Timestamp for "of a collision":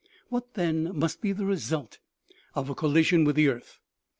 2.55-3.23